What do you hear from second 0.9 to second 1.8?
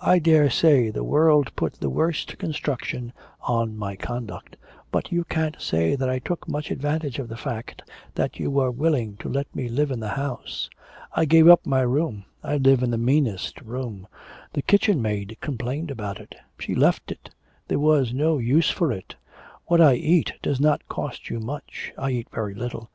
world put